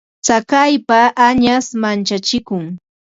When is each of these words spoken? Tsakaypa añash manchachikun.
Tsakaypa 0.25 0.99
añash 1.27 1.69
manchachikun. 1.81 2.63